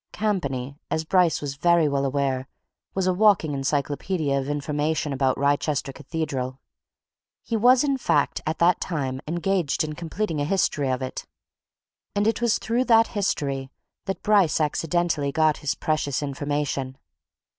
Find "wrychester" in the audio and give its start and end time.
5.37-5.93